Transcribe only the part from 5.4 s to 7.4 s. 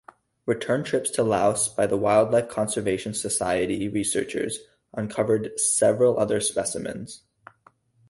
several other specimens.